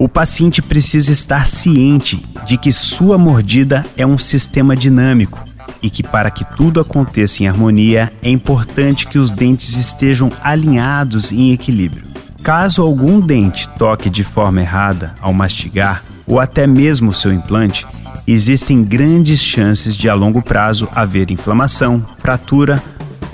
o 0.00 0.08
paciente 0.08 0.62
precisa 0.62 1.12
estar 1.12 1.46
ciente 1.46 2.24
de 2.46 2.56
que 2.56 2.72
sua 2.72 3.18
mordida 3.18 3.84
é 3.98 4.06
um 4.06 4.16
sistema 4.16 4.74
dinâmico 4.74 5.44
e 5.82 5.90
que, 5.90 6.02
para 6.02 6.30
que 6.30 6.42
tudo 6.56 6.80
aconteça 6.80 7.42
em 7.42 7.48
harmonia, 7.48 8.10
é 8.22 8.30
importante 8.30 9.06
que 9.06 9.18
os 9.18 9.30
dentes 9.30 9.76
estejam 9.76 10.32
alinhados 10.42 11.32
em 11.32 11.52
equilíbrio. 11.52 12.06
Caso 12.42 12.80
algum 12.80 13.20
dente 13.20 13.68
toque 13.76 14.08
de 14.08 14.24
forma 14.24 14.62
errada 14.62 15.14
ao 15.20 15.34
mastigar, 15.34 16.02
ou 16.26 16.40
até 16.40 16.66
mesmo 16.66 17.12
seu 17.12 17.30
implante, 17.30 17.86
existem 18.26 18.82
grandes 18.82 19.44
chances 19.44 19.94
de 19.94 20.08
a 20.08 20.14
longo 20.14 20.40
prazo 20.40 20.88
haver 20.94 21.30
inflamação, 21.30 22.00
fratura 22.18 22.82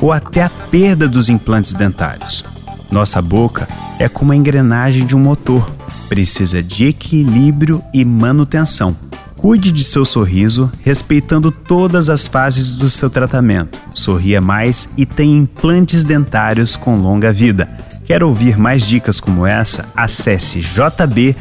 ou 0.00 0.12
até 0.12 0.42
a 0.42 0.50
perda 0.50 1.06
dos 1.06 1.28
implantes 1.28 1.72
dentários. 1.72 2.55
Nossa 2.90 3.20
boca 3.20 3.68
é 3.98 4.08
como 4.08 4.32
a 4.32 4.36
engrenagem 4.36 5.04
de 5.06 5.16
um 5.16 5.18
motor, 5.18 5.70
precisa 6.08 6.62
de 6.62 6.86
equilíbrio 6.86 7.82
e 7.92 8.04
manutenção. 8.04 8.96
Cuide 9.36 9.70
de 9.70 9.84
seu 9.84 10.04
sorriso, 10.04 10.72
respeitando 10.82 11.50
todas 11.52 12.08
as 12.08 12.26
fases 12.26 12.70
do 12.70 12.88
seu 12.88 13.10
tratamento. 13.10 13.78
Sorria 13.92 14.40
mais 14.40 14.88
e 14.96 15.04
tenha 15.04 15.36
implantes 15.36 16.02
dentários 16.02 16.74
com 16.74 16.96
longa 16.96 17.32
vida. 17.32 17.68
Quer 18.06 18.22
ouvir 18.22 18.56
mais 18.56 18.82
dicas 18.84 19.20
como 19.20 19.46
essa? 19.46 19.84
Acesse 19.94 20.60
jb.fm. 20.60 21.36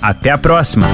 Até 0.00 0.30
a 0.30 0.38
próxima! 0.38 0.88